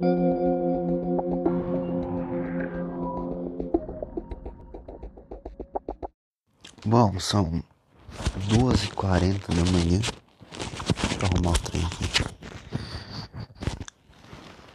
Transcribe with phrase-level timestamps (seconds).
[0.00, 0.06] Bom,
[7.18, 7.64] são
[8.48, 9.98] duas e quarenta da manhã.
[9.98, 10.12] Deixa
[11.20, 12.04] eu arrumar o trem aqui.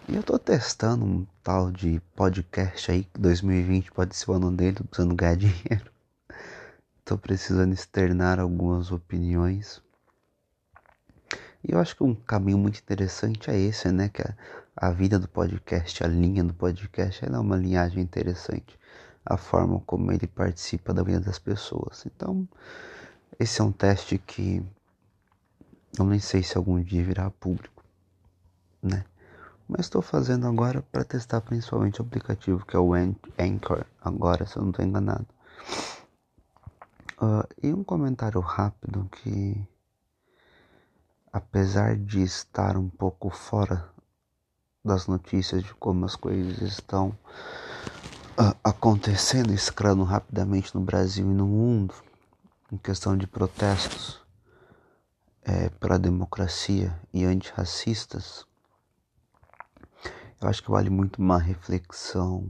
[0.10, 4.52] E eu tô testando um tal de podcast aí, que 2020 pode ser o ano
[4.52, 5.90] dele, tô precisando ganhar dinheiro.
[7.06, 9.82] Tô precisando externar algumas opiniões.
[11.64, 14.10] E eu acho que um caminho muito interessante é esse, né?
[14.10, 14.22] Que
[14.76, 18.80] a, vida do podcast, a linha do podcast, ela é uma linhagem interessante.
[19.26, 22.06] A forma como ele participa da vida das pessoas.
[22.06, 22.48] Então,
[23.40, 24.62] esse é um teste que
[25.98, 27.84] eu nem sei se algum dia virá público,
[28.82, 29.06] né?
[29.68, 34.58] Mas estou fazendo agora para testar principalmente o aplicativo que é o Anchor, agora, se
[34.58, 35.28] eu não estou enganado.
[37.22, 39.66] Uh, e um comentário rápido que
[41.32, 43.93] apesar de estar um pouco fora
[44.84, 47.10] das notícias de como as coisas estão
[48.38, 51.94] uh, acontecendo, escrando rapidamente no Brasil e no mundo,
[52.72, 54.22] em questão de protestos
[55.44, 58.46] é, pela democracia e antirracistas,
[60.42, 62.50] eu acho que vale muito uma reflexão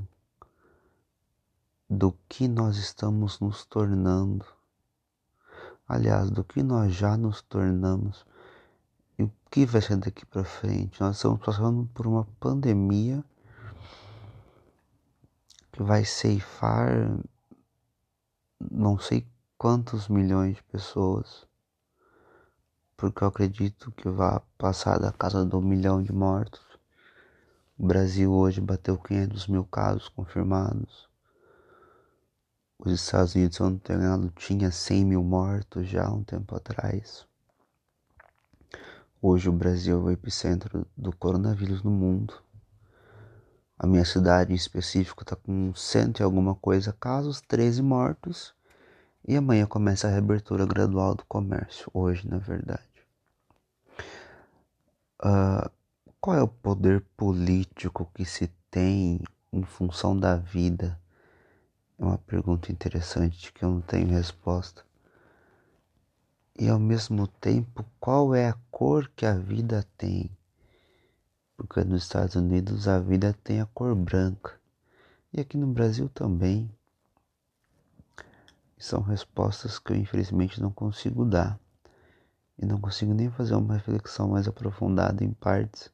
[1.88, 4.46] do que nós estamos nos tornando,
[5.88, 8.26] aliás, do que nós já nos tornamos
[9.54, 11.00] que vai ser daqui para frente?
[11.00, 13.24] Nós estamos passando por uma pandemia
[15.72, 17.20] que vai ceifar
[18.72, 21.46] não sei quantos milhões de pessoas,
[22.98, 26.66] porque eu acredito que vai passar da casa do milhão de mortos.
[27.78, 31.08] O Brasil hoje bateu 500 mil casos confirmados.
[32.80, 37.32] Os Estados Unidos, se eu não tenho tinha 100 mil mortos já um tempo atrás.
[39.26, 42.34] Hoje o Brasil é o epicentro do coronavírus no mundo.
[43.80, 48.54] A minha cidade em específico está com cento e alguma coisa casos, 13 mortos.
[49.26, 52.84] E amanhã começa a reabertura gradual do comércio, hoje na verdade.
[55.24, 55.72] Uh,
[56.20, 59.22] qual é o poder político que se tem
[59.54, 61.00] em função da vida?
[61.98, 64.84] É uma pergunta interessante que eu não tenho resposta
[66.58, 70.30] e ao mesmo tempo qual é a cor que a vida tem.
[71.58, 74.60] Porque nos Estados Unidos a vida tem a cor branca
[75.32, 76.70] e aqui no Brasil também.
[78.78, 81.60] São respostas que eu infelizmente não consigo dar
[82.58, 85.92] e não consigo nem fazer uma reflexão mais aprofundada em partes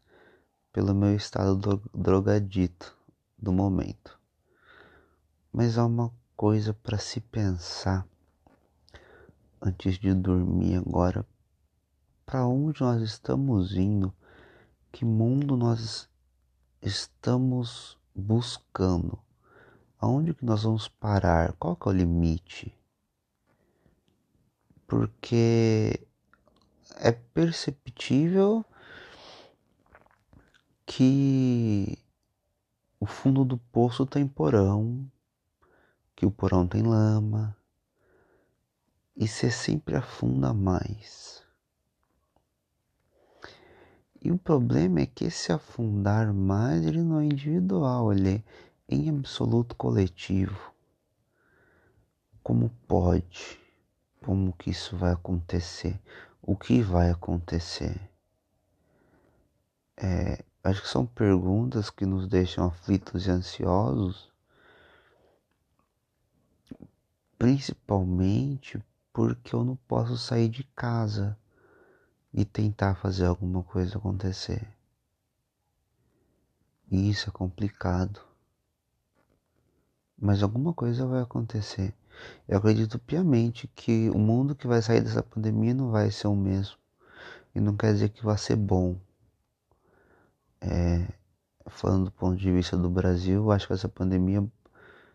[0.73, 2.95] pelo meu estado drogadito
[3.37, 4.19] do momento.
[5.53, 8.05] Mas há uma coisa para se pensar
[9.61, 11.25] antes de dormir agora,
[12.25, 14.13] para onde nós estamos indo?
[14.91, 16.09] Que mundo nós
[16.81, 19.19] estamos buscando?
[19.99, 21.53] Aonde que nós vamos parar?
[21.53, 22.73] Qual que é o limite?
[24.87, 26.07] Porque
[26.95, 28.65] é perceptível
[30.85, 31.97] que
[32.99, 35.09] o fundo do poço tem porão,
[36.15, 37.55] que o porão tem lama,
[39.19, 41.43] e você sempre afunda mais.
[44.21, 48.35] E o problema é que esse afundar mais ele não é individual, ele
[48.87, 50.73] é em absoluto coletivo.
[52.41, 53.59] Como pode?
[54.23, 55.99] Como que isso vai acontecer?
[56.41, 57.99] O que vai acontecer?
[59.97, 64.31] É, acho que são perguntas que nos deixam aflitos e ansiosos,
[67.37, 68.81] principalmente
[69.19, 71.37] porque eu não posso sair de casa
[72.33, 74.65] e tentar fazer alguma coisa acontecer.
[76.89, 78.21] E isso é complicado.
[80.17, 81.93] Mas alguma coisa vai acontecer.
[82.47, 86.35] Eu acredito piamente que o mundo que vai sair dessa pandemia não vai ser o
[86.35, 86.77] mesmo.
[87.53, 88.95] E não quer dizer que vai ser bom.
[90.61, 91.05] É,
[91.67, 94.49] falando do ponto de vista do Brasil, acho que essa pandemia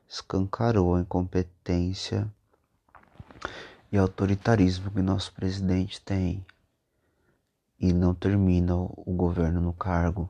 [0.07, 2.31] escancarou a incompetência
[3.95, 6.45] e autoritarismo que nosso presidente tem
[7.79, 10.29] e não termina o governo no cargo.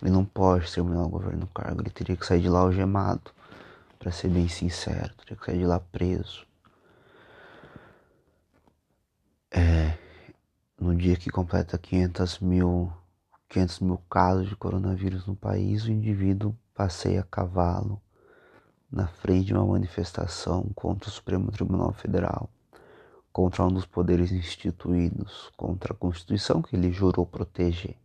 [0.00, 3.32] Ele não pode terminar o governo no cargo, ele teria que sair de lá algemado,
[3.98, 6.46] para ser bem sincero, teria que sair de lá preso.
[9.50, 9.98] É,
[10.80, 12.92] no dia que completa 500 mil,
[13.48, 18.00] 500 mil casos de coronavírus no país, o indivíduo passeia a cavalo
[18.88, 22.48] na frente de uma manifestação contra o Supremo Tribunal Federal
[23.32, 27.96] contra um dos poderes instituídos, contra a Constituição que ele jurou proteger.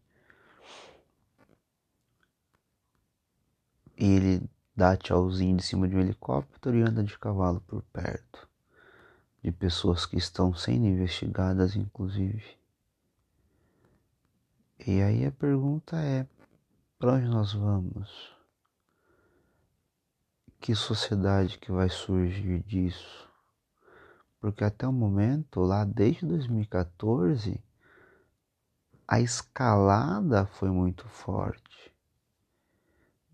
[3.98, 8.48] E ele dá tchauzinho de cima de um helicóptero e anda de cavalo por perto.
[9.42, 12.44] De pessoas que estão sendo investigadas, inclusive.
[14.86, 16.28] E aí a pergunta é:
[16.98, 18.36] para onde nós vamos?
[20.60, 23.30] Que sociedade que vai surgir disso?
[24.46, 27.60] Porque até o momento, lá desde 2014,
[29.08, 31.92] a escalada foi muito forte.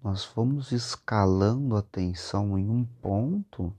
[0.01, 3.75] Nós fomos escalando a tensão em um ponto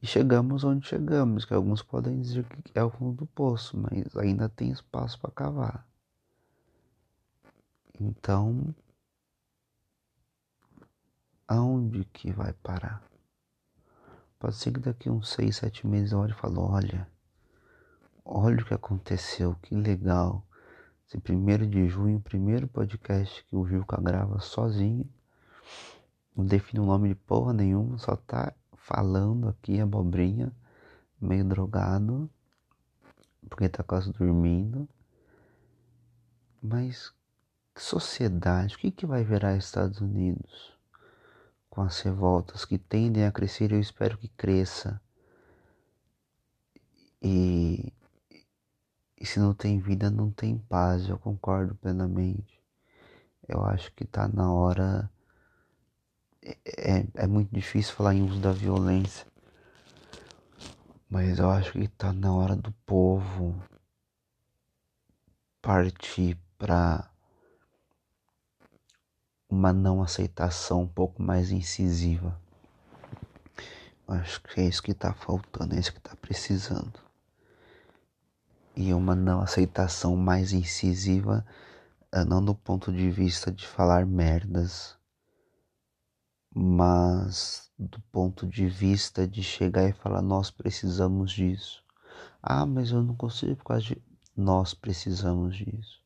[0.00, 4.16] e chegamos onde chegamos, que alguns podem dizer que é o fundo do poço, mas
[4.16, 5.84] ainda tem espaço para cavar.
[8.00, 8.72] Então,
[11.48, 13.09] aonde que vai parar?
[14.40, 17.06] Pode ser que daqui uns seis, sete meses eu olhe e fale, olha,
[18.24, 20.42] olha o que aconteceu, que legal.
[21.06, 25.06] Esse primeiro de junho, primeiro podcast que o Vilca grava sozinho.
[26.34, 30.50] Não define o nome de porra nenhuma, só tá falando aqui abobrinha,
[31.20, 32.30] meio drogado,
[33.46, 34.88] porque tá quase dormindo.
[36.62, 37.12] Mas
[37.74, 40.79] que sociedade, o que, que vai virar Estados Unidos?
[41.70, 45.00] Com as revoltas que tendem a crescer, eu espero que cresça.
[47.22, 47.92] E
[49.20, 52.58] e se não tem vida, não tem paz, eu concordo plenamente.
[53.46, 55.10] Eu acho que está na hora.
[56.42, 59.26] É, é, é, muito difícil falar em uso da violência,
[61.08, 63.62] mas eu acho que está na hora do povo
[65.60, 67.09] partir para
[69.50, 72.38] uma não aceitação um pouco mais incisiva.
[74.06, 77.10] Acho que é isso que está faltando, é isso que está precisando
[78.80, 81.44] e uma não aceitação mais incisiva,
[82.12, 84.96] eh, não do ponto de vista de falar merdas,
[86.54, 91.84] mas do ponto de vista de chegar e falar: nós precisamos disso.
[92.42, 94.02] Ah, mas eu não consigo por causa de.
[94.36, 95.99] Nós precisamos disso.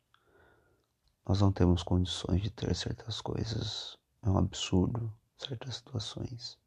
[1.26, 3.98] Nós não temos condições de ter certas coisas.
[4.22, 6.58] É um absurdo certas situações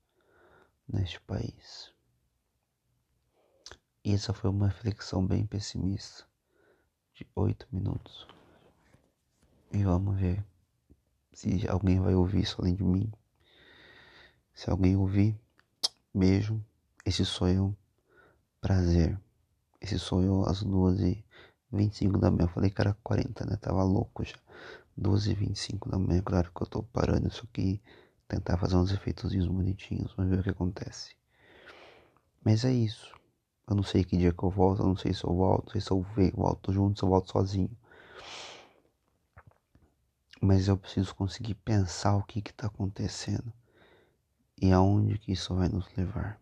[0.87, 1.93] neste país.
[4.03, 6.25] E essa foi uma reflexão bem pessimista,
[7.13, 8.27] de oito minutos.
[9.71, 10.43] E vamos ver
[11.33, 13.11] se alguém vai ouvir isso além de mim.
[14.53, 15.39] Se alguém ouvir,
[16.13, 16.63] beijo.
[17.05, 17.23] Esse
[17.53, 17.75] eu.
[18.59, 19.19] Prazer.
[19.79, 21.23] Esse sou eu às duas e
[21.71, 22.45] vinte e cinco da manhã.
[22.45, 23.57] Eu falei que era 40, né?
[23.57, 24.37] Tava louco já.
[24.95, 26.21] Duas e vinte e cinco da manhã.
[26.21, 27.81] Claro que eu tô parando isso aqui.
[28.27, 30.13] Tentar fazer uns efeitos bonitinhos.
[30.15, 31.15] Vamos ver o que acontece.
[32.43, 33.13] Mas é isso.
[33.69, 35.91] Eu não sei que dia que eu volto, eu não sei se eu volto, se
[35.91, 37.69] eu volto junto, se eu volto sozinho.
[40.41, 43.51] Mas eu preciso conseguir pensar o que está acontecendo
[44.61, 46.39] e aonde que isso vai nos levar.